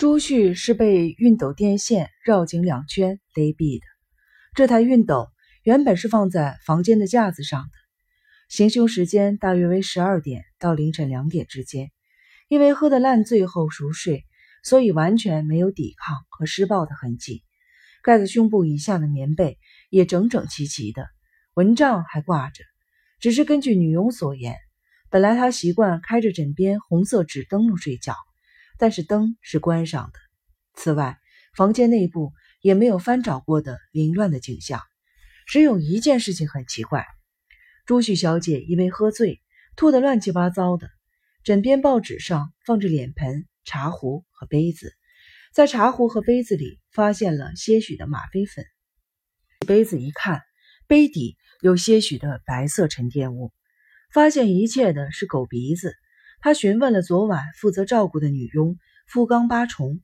[0.00, 3.84] 朱旭是被熨斗电线绕颈两圈勒毙的。
[4.54, 5.28] 这台熨斗
[5.62, 7.70] 原本是放在房间的架子上的。
[8.48, 11.90] 行凶时间大约为十二点到凌晨两点之间。
[12.48, 14.24] 因为喝得烂醉后熟睡，
[14.64, 17.44] 所以完全没有抵抗和施暴的痕迹。
[18.02, 19.58] 盖在胸部以下的棉被
[19.90, 21.08] 也整整齐齐的，
[21.52, 22.64] 蚊帐还挂着。
[23.18, 24.56] 只是根据女佣所言，
[25.10, 28.14] 本来她习惯开着枕边红色纸灯笼睡觉。
[28.80, 30.18] 但是灯是关上的。
[30.72, 31.18] 此外，
[31.54, 34.80] 房间内部也没有翻找过的凌乱的景象。
[35.46, 37.04] 只有一件事情很奇怪：
[37.84, 39.42] 朱旭小姐因为喝醉，
[39.76, 40.88] 吐得乱七八糟的。
[41.44, 44.94] 枕边报纸上放着脸盆、茶壶和杯子，
[45.52, 48.64] 在茶壶和杯子里发现了些许的吗啡粉。
[49.66, 50.40] 杯子一看，
[50.86, 53.52] 杯底有些许的白色沉淀物。
[54.10, 55.94] 发现一切的是狗鼻子。
[56.42, 60.00] 他询问了昨晚负责照顾的女佣富冈八重，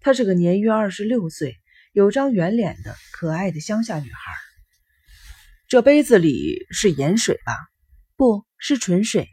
[0.00, 1.56] 她是个年约二十六岁、
[1.92, 4.34] 有张圆脸的可爱的乡下女孩。
[5.66, 7.56] 这杯子里是盐水吧？
[8.16, 9.28] 不是纯水。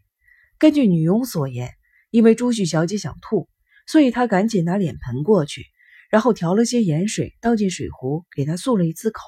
[0.58, 1.74] 根据女佣所言，
[2.10, 3.50] 因为朱旭小姐想吐，
[3.86, 5.66] 所以她赶紧拿脸盆过去，
[6.10, 9.22] 然后调了些盐水倒进水壶，给她漱了一次口。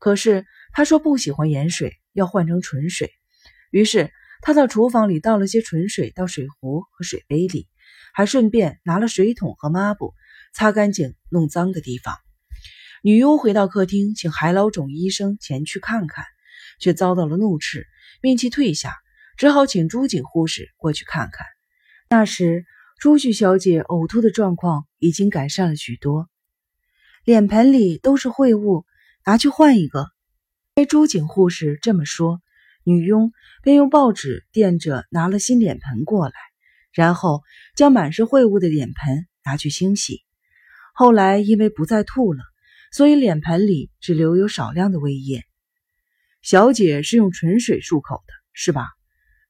[0.00, 3.12] 可是她说不喜欢盐水，要换成纯水，
[3.70, 4.10] 于是。
[4.40, 7.68] 他到厨房里倒了些纯水到水壶和水杯里，
[8.14, 10.14] 还顺便拿了水桶和抹布
[10.54, 12.16] 擦干净弄脏的地方。
[13.02, 16.24] 女佣回到客厅，请海老种医生前去看看，
[16.80, 17.86] 却遭到了怒斥，
[18.22, 18.94] 命其退下，
[19.36, 21.46] 只好请朱景护士过去看看。
[22.08, 22.64] 那时
[22.98, 26.28] 朱旭小姐呕吐的状况已经改善了许多，
[27.24, 28.84] 脸盆里都是秽物，
[29.24, 30.06] 拿去换一个。
[30.74, 32.40] 被朱景护士这么说。
[32.84, 36.34] 女佣便用报纸垫着拿了新脸盆过来，
[36.92, 37.42] 然后
[37.76, 40.22] 将满是秽物的脸盆拿去清洗。
[40.94, 42.42] 后来因为不再吐了，
[42.92, 45.44] 所以脸盆里只留有少量的胃液。
[46.42, 48.88] 小姐是用纯水漱口的，是吧？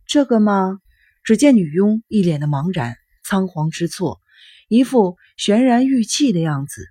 [0.07, 0.81] 这个吗？
[1.23, 4.19] 只见女佣一脸的茫然、仓皇失措，
[4.69, 6.87] 一副悬然欲泣的样子。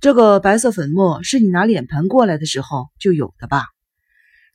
[0.00, 3.64] 这个白色粉末是你拿脸盆过来的时候就有的吧？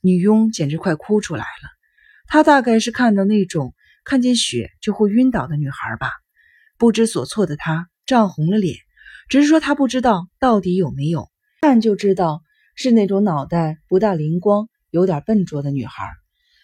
[0.06, 1.68] 女佣简直快哭出来了，
[2.28, 3.74] 她大概是看到那种
[4.04, 6.12] 看见血就会晕倒的女孩吧。
[6.78, 8.78] 不知所措的她涨红了脸，
[9.28, 11.28] 只是说她不知道到底有没有，
[11.60, 12.42] 看就知道
[12.76, 16.08] 是那种脑袋不大灵光、有点笨拙的女孩。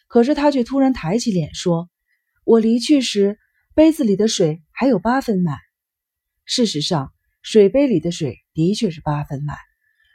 [0.06, 1.90] 可是她却突然抬起脸说
[2.46, 3.40] ：“我离去时，
[3.74, 5.58] 杯子里的水还有八分满。
[6.44, 9.56] 事实上，水杯里的水的确是八分满。”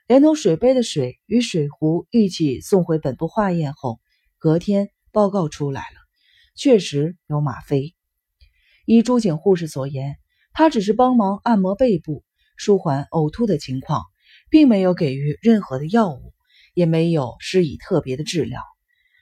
[0.07, 3.99] 连同水杯的水与水壶一起送回本部化验后，
[4.37, 5.99] 隔天报告出来了，
[6.55, 7.93] 确实有吗啡。
[8.85, 10.15] 依朱景护士所言，
[10.53, 12.23] 他只是帮忙按摩背部，
[12.55, 14.05] 舒缓呕吐的情况，
[14.49, 16.33] 并没有给予任何的药物，
[16.73, 18.61] 也没有施以特别的治疗。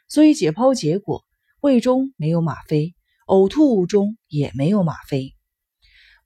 [0.08, 1.26] 所以解剖结果，
[1.62, 2.94] 胃中没有吗啡，
[3.26, 5.34] 呕吐物中也没有吗啡。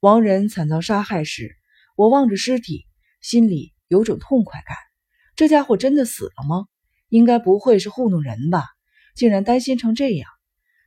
[0.00, 1.56] 王仁惨遭杀害时，
[1.96, 2.84] 我望着尸体，
[3.22, 3.72] 心里。
[3.90, 4.76] 有种痛快感，
[5.34, 6.66] 这家伙真的死了吗？
[7.08, 8.66] 应该不会是糊弄人吧？
[9.16, 10.30] 竟然担心成这样。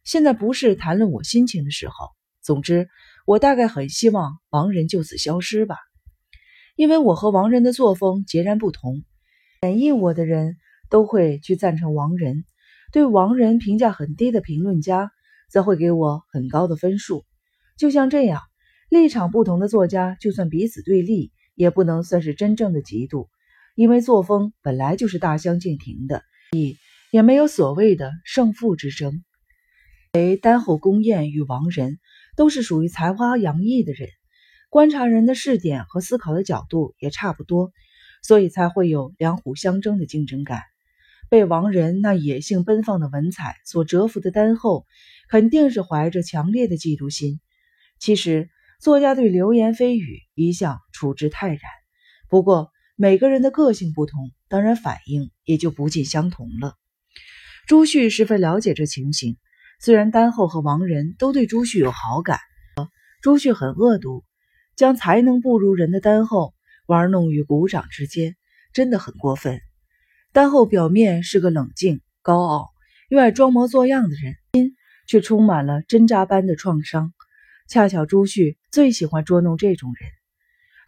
[0.06, 1.96] 现在不是谈论我心情的时候。
[2.42, 2.88] 总之，
[3.26, 5.76] 我大概很希望王仁就此消失吧，
[6.78, 9.04] 因为我和王仁的作风截然不同。
[9.64, 10.56] 演绎我的人
[10.90, 12.46] 都会去赞成王仁，
[12.94, 15.12] 对王仁评价很低的评论家
[15.50, 17.26] 则会给我很高的分数。
[17.78, 18.42] 就像这样，
[18.88, 21.33] 立场不同的作家，就算彼此对立。
[21.56, 23.28] 也不能算是真正的嫉妒，
[23.76, 26.76] 因为作风本来就是大相径庭的，也
[27.12, 29.24] 也没有所谓的胜负之争。
[30.14, 32.00] 为丹后宫宴与王仁
[32.36, 34.10] 都是属于才华洋溢的人，
[34.70, 37.72] 观察人的视点和思考的角度也差不多，
[38.22, 40.62] 所以才会有两虎相争的竞争感。
[41.30, 44.86] 被王仁那野性奔放的文采所折服的丹后，
[45.30, 47.40] 肯定是怀着强烈的嫉妒心。
[48.00, 48.50] 其实。
[48.84, 51.62] 作家对流言蜚语一向处之泰然，
[52.28, 56.76] 不过每个人的个性不同，当然反应也就不尽相同了。
[57.66, 59.38] 朱旭十分了解这情形，
[59.80, 62.40] 虽然丹后和王仁都对朱旭有好感，
[63.22, 64.26] 朱旭很恶毒，
[64.76, 66.54] 将才能不如人的丹后
[66.86, 68.36] 玩弄于股掌之间，
[68.74, 69.62] 真的很过分。
[70.34, 72.68] 丹后表面是个冷静、高傲、
[73.08, 74.76] 又爱装模作样的人，心
[75.08, 77.14] 却充满了针扎般的创伤。
[77.70, 80.10] 恰巧朱旭最喜欢捉弄这种人。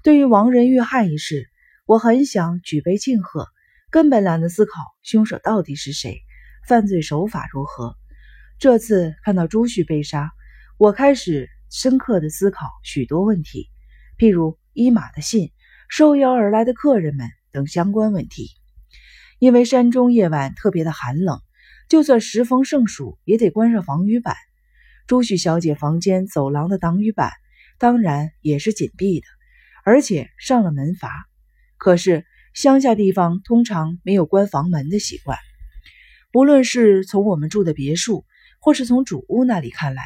[0.03, 1.47] 对于王仁遇害一事，
[1.85, 3.47] 我很想举杯庆贺，
[3.91, 6.17] 根本懒得思考凶手到底是谁，
[6.67, 7.95] 犯罪手法如何。
[8.57, 10.31] 这次看到朱旭被杀，
[10.79, 13.69] 我开始深刻的思考许多问题，
[14.17, 15.51] 譬如伊马的信、
[15.88, 18.47] 受邀而来的客人们等相关问题。
[19.38, 21.39] 因为山中夜晚特别的寒冷，
[21.88, 24.35] 就算时逢盛暑，也得关上防雨板。
[25.05, 27.31] 朱旭小姐房间走廊的挡雨板
[27.77, 29.25] 当然也是紧闭的，
[29.83, 31.12] 而且上了门阀。
[31.77, 35.38] 可是乡下地方通常没有关房门的习惯。
[36.33, 38.25] 无论是从我们住的别墅，
[38.60, 40.04] 或是从主屋那里看来，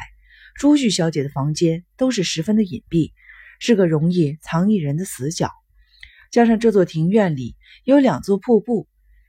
[0.56, 3.12] 朱旭小姐的房间都是十分的隐蔽，
[3.58, 5.50] 是个容易藏匿人的死角。
[6.30, 8.88] 加上这座庭院里有两座瀑布，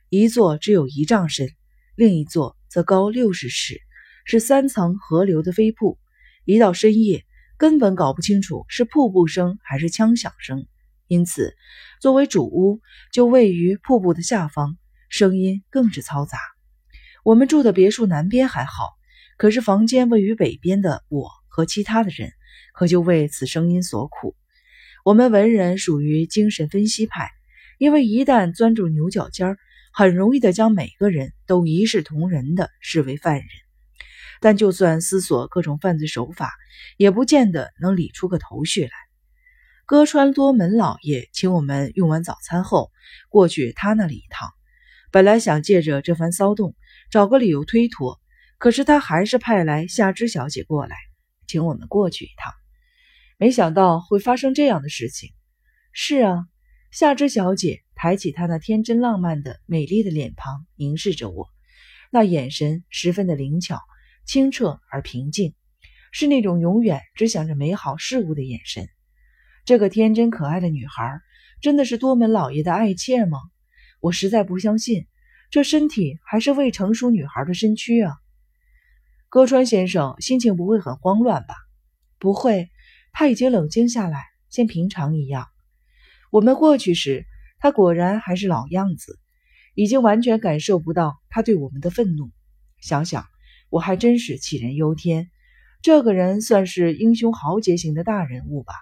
[0.10, 1.50] 一座只有一丈深，
[1.96, 3.80] 另一座则高六十尺。
[4.24, 5.98] 是三层河流的飞瀑，
[6.46, 7.26] 一到深夜
[7.62, 10.66] 根本搞不清楚是瀑布声还是枪响声，
[11.06, 11.56] 因此
[12.00, 12.82] 作为主屋
[13.14, 14.80] 就位于瀑布的下方，
[15.10, 16.40] 声音更是嘈杂。
[17.24, 18.88] 我们住的别墅南边还好，
[19.38, 22.32] 可是房间位于北边的我和其他的人
[22.74, 24.36] 可就为此声音所苦。
[25.06, 27.30] 我们文人属于精神分析派，
[27.78, 29.60] 因为一旦钻住牛角尖儿，
[29.94, 33.46] 很容易的将每个人都一视同仁的视为犯人。
[34.42, 36.52] 但就算思索各种犯罪手法，
[36.98, 38.92] 也不见得能理出个头绪来。
[39.86, 42.92] 歌川多门老爷请我们用完早餐后
[43.30, 44.50] 过去他那里一趟，
[45.12, 46.76] 本来想借着这番骚动
[47.12, 48.20] 找个理由推脱，
[48.58, 50.96] 可是他还是派来夏之小姐过来，
[51.46, 52.52] 请我们过去一趟。
[53.38, 55.30] 没想到会发生这样的事情。
[55.92, 56.46] 是啊，
[56.90, 61.48] 夏之小姐抬起她那天真浪漫的美丽的脸庞，凝视着我，
[62.12, 63.80] 那眼神十分的灵巧。
[64.26, 65.54] 清澈而平静，
[66.12, 68.88] 是那种永远只想着美好事物的眼神。
[69.66, 71.20] 这个天真可爱的女孩，
[71.62, 73.40] 真的是多门老爷的爱妾吗？
[74.00, 75.08] 我实在不相信，
[75.50, 78.16] 这身体还是未成熟女孩的身躯啊！
[79.30, 81.56] 歌川先生心情不会很慌乱吧？
[82.18, 82.70] 不会，
[83.14, 85.48] 他已经冷静下来，像平常一样。
[86.32, 87.26] 我们过去时，
[87.60, 89.20] 他果然还是老样子，
[89.76, 92.32] 已经完全感受不到他对我们的愤怒。
[92.80, 93.26] 想想。
[93.72, 95.32] 我还真是杞人忧天，
[95.82, 98.74] 这个人算是英雄豪杰型的大人物吧？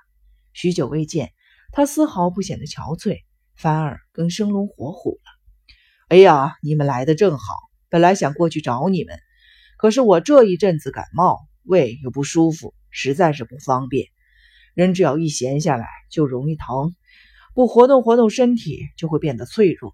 [0.52, 1.32] 许久未见，
[1.72, 3.20] 他丝毫不显得憔悴，
[3.56, 5.68] 反而更生龙活虎了。
[6.08, 7.54] 哎呀，你们来的正好，
[7.88, 9.20] 本来想过去找你们，
[9.78, 14.08] 可是我这一阵子感冒，胃又不舒服，实在是不方便。
[14.74, 16.96] 人只要一闲下来就容易疼，
[17.54, 19.94] 不活动活动身体就会变得脆弱。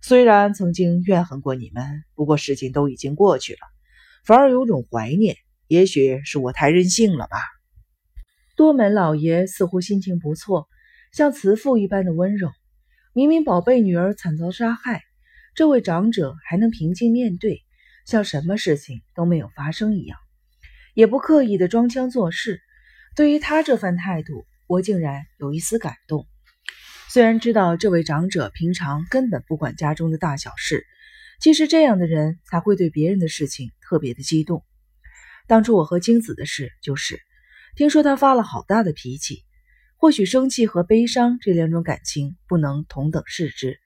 [0.00, 3.71] 虽然曾经怨恨过你们，不过事情都已经过去了。
[4.24, 5.36] 反而有种怀念，
[5.66, 7.38] 也许是我太任性了吧。
[8.54, 10.68] 多门老爷似乎心情不错，
[11.12, 12.50] 像慈父一般的温柔。
[13.14, 15.02] 明明宝贝女儿惨遭杀害，
[15.54, 17.62] 这位长者还能平静面对，
[18.06, 20.18] 像什么事情都没有发生一样，
[20.94, 22.60] 也不刻意的装腔作势。
[23.16, 26.26] 对于他这番态度，我竟然有一丝感动。
[27.08, 30.86] 虽然知道这位长者平常根本不管家中的大小事。
[31.42, 34.64] 其实这样的人才会对别人的事情特别的激动。
[35.48, 37.20] 当初我和京子的事，就是
[37.74, 39.42] 听说他发了好大的脾气。
[39.96, 43.80] 或许生气和悲伤这两种感情不能同等视之，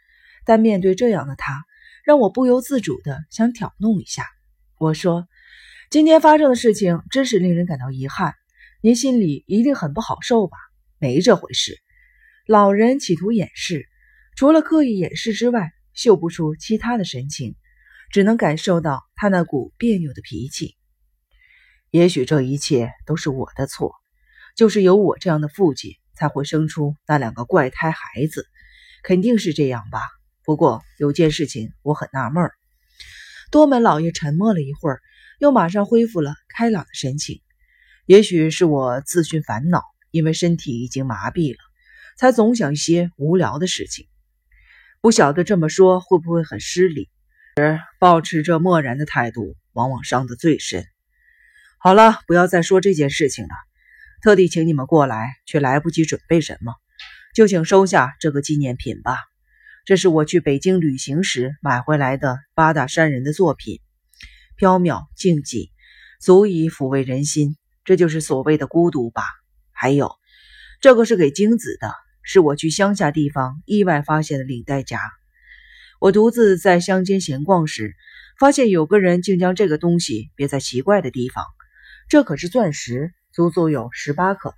[0.45, 1.65] 但面对这样的他，
[2.05, 4.27] 让我不由自主的想挑弄一下。
[4.79, 5.27] 我说
[5.89, 8.35] ：“今天发生的事情真是令人感到遗憾，
[8.83, 10.59] 您心里一定很不好受吧？”
[11.01, 11.79] 没这回事。
[12.47, 13.89] 老人企图掩饰，
[14.37, 15.73] 除了刻意掩饰之外。
[15.97, 17.57] 嗅不出其他的神情，
[18.13, 20.77] 只能感受到他那股别扭的脾气。
[21.91, 23.95] 也许这一切都是我的错，
[24.55, 28.47] 就是有我这样的父亲，才会生出那两个怪胎孩子，
[29.03, 30.01] 肯定是这样吧。
[30.45, 32.51] 不过有件事情我很纳闷。
[33.51, 35.01] 多门老爷沉默了一会儿，
[35.39, 37.41] 又马上恢复了开朗的神情。
[38.05, 41.59] 也许是我自寻烦恼，因为身体已经麻痹了，
[42.19, 44.07] 才总想一些无聊的事情。
[45.07, 47.09] 不晓得这么说会不会很失礼？
[47.55, 50.85] 而保持着漠然的态度，往往伤得最深。
[51.79, 53.51] 好了，不要再说这件事情了。
[54.21, 56.75] 特地请你们过来，却来不及准备什么，
[57.37, 59.17] 就请收下这个纪念品吧。
[59.85, 63.79] 这是我去北京旅行时买回来的八大山人的作品，
[64.57, 65.71] 飘渺静寂，
[66.21, 67.57] 足以抚慰人心。
[67.85, 69.23] 这就是所谓的孤独吧。
[69.71, 70.17] 还有，
[70.81, 71.95] 这个是给京子的。
[72.27, 75.01] 是我去乡下地方意外发现的领带夹。
[76.01, 77.95] 我独自在乡间闲逛时，
[78.39, 81.45] 发现有个人竟将这个东西别在奇怪的地方。
[82.09, 84.57] 这可是钻石，足足有十八克拉。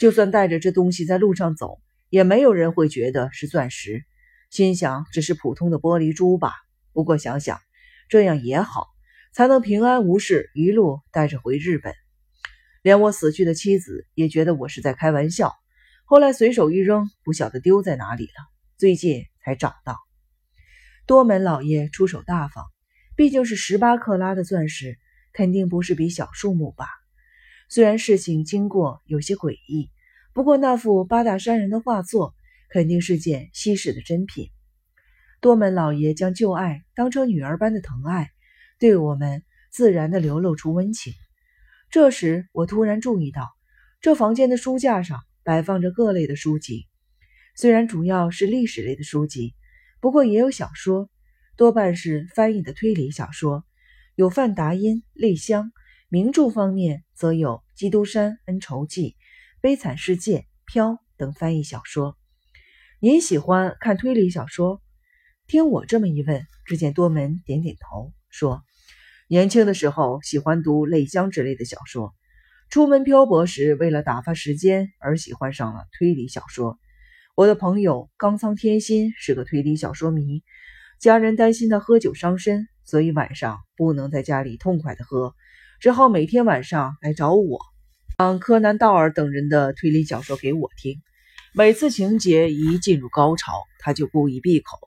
[0.00, 1.78] 就算带着这东西在路上走，
[2.10, 4.04] 也没有人会觉得是钻石。
[4.50, 6.52] 心想只是普通的玻璃珠吧。
[6.92, 7.60] 不过想想，
[8.08, 8.88] 这样也好，
[9.32, 11.94] 才能平安无事一路带着回日本。
[12.82, 15.54] 连我死去的妻子也觉得我是在开玩笑。
[16.08, 18.46] 后来随手一扔，不晓得丢在哪里了，
[18.76, 19.98] 最近才找到。
[21.04, 22.64] 多门老爷出手大方，
[23.16, 24.98] 毕竟是十八克拉的钻石，
[25.32, 26.86] 肯定不是笔小数目吧？
[27.68, 29.90] 虽然事情经过有些诡异，
[30.32, 32.36] 不过那幅八大山人的画作
[32.70, 34.52] 肯定是件稀世的珍品。
[35.40, 38.30] 多门老爷将旧爱当成女儿般的疼爱，
[38.78, 41.12] 对我们自然的流露出温情。
[41.90, 43.50] 这时，我突然注意到，
[44.00, 46.88] 这房间的书架上摆放着各类的书籍，
[47.54, 49.54] 虽然主要是历史类的书籍，
[50.00, 51.08] 不过也有小说，
[51.56, 53.64] 多半是翻译的推理小说，
[54.16, 55.70] 有范达因、泪香。
[56.08, 59.10] 名著方面，则有《基督山恩仇记》
[59.60, 62.18] 《悲惨世界》《飘》等翻译小说。
[62.98, 64.82] 您喜欢看推理小说？
[65.46, 68.64] 听我这么一问，只见多门点点头，说
[69.30, 72.16] ：“年轻的时候喜欢读泪香之类的小说，
[72.68, 76.78] 出门漂泊时为了打发时间而喜欢上了推理小说。
[77.34, 80.42] 我的朋友冈仓天心是个推理小说迷，
[80.98, 85.34] 家人担心他喝酒伤身，所以晚上不能在家里痛快的喝。”
[85.78, 87.58] 只好每天晚上来找我，
[88.16, 91.02] 讲柯南道尔等人的推理小说给我听。
[91.54, 94.78] 每次情节一进入高潮，他就故意闭口，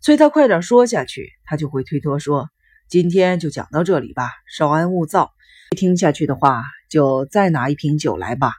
[0.00, 1.30] 催他快点说下去。
[1.44, 2.50] 他就会推脱说
[2.90, 5.30] ：“今天就讲到这里吧，稍安勿躁。
[5.76, 8.52] 听下去的话，就再拿一瓶酒来吧，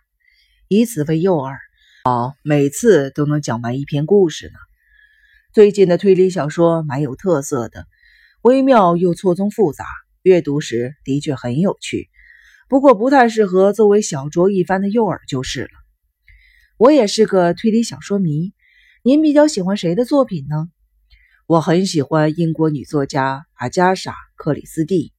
[0.67, 1.55] 以此为诱饵，
[2.05, 4.57] 好每次都能讲完一篇故事呢。”
[5.53, 7.85] 最近的推理小说蛮有特色的，
[8.41, 9.85] 微妙又错综复杂。
[10.23, 12.09] 阅读时的确很有趣，
[12.67, 15.69] 不过不太适合作为小酌一番的诱饵就是了。
[16.77, 18.51] 我也是个推理小说迷，
[19.03, 20.69] 您比较喜欢谁的作品呢？
[21.45, 25.13] 我很喜欢英国女作家阿加莎·克里斯蒂，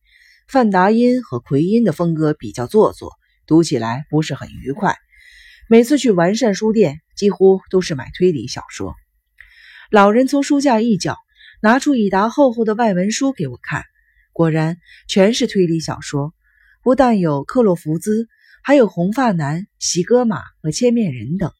[0.46, 3.12] 范达因和奎因的风格比较做作，
[3.46, 4.96] 读起来不是很愉快。
[5.68, 8.94] 每次去完善书店，几乎都是买推理小说。
[9.90, 11.16] 老人从书架一角
[11.62, 13.84] 拿出一沓厚厚的外文书给我看。
[14.32, 16.34] 果然全是推理小说，
[16.82, 18.28] 不但有克洛弗兹，
[18.62, 21.52] 还有红发男、席格玛和千面人等。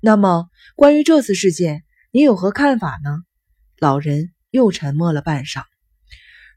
[0.00, 3.18] 那么，关于这次事件，你有何看法呢？
[3.78, 5.64] 老人又沉默了半晌。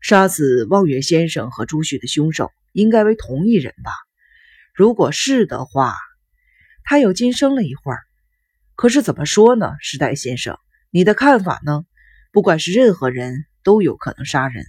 [0.04, 3.92] 杀死望远先生和朱旭的凶手应该为同一人吧？
[4.76, 5.96] 如果是的话，
[6.84, 8.02] 他又惊声了一会儿。
[8.76, 10.60] 可是怎么说呢，时代先生，
[10.92, 11.86] 你的看法呢？
[12.34, 14.66] 不管是任何人都有可能杀人。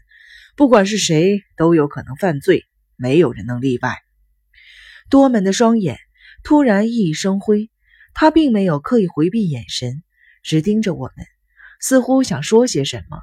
[0.55, 2.65] 不管是谁都有可能犯罪，
[2.95, 3.97] 没有人能例外。
[5.11, 5.99] 多门的双眼
[6.45, 7.73] 突然熠熠生辉，
[8.13, 10.05] 他并没有刻意回避眼神，
[10.45, 11.27] 直盯着我们，
[11.81, 13.19] 似乎想说些什么，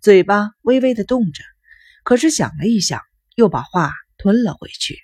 [0.00, 1.42] 嘴巴微微的动着，
[2.06, 3.02] 可是想了一想，
[3.34, 4.96] 又把话吞了回去。